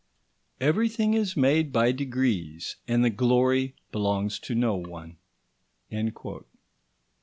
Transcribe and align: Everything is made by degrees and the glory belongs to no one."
Everything 0.59 1.13
is 1.13 1.37
made 1.37 1.71
by 1.71 1.91
degrees 1.91 2.77
and 2.87 3.05
the 3.05 3.11
glory 3.11 3.75
belongs 3.91 4.39
to 4.39 4.55
no 4.55 4.75
one." 4.75 5.17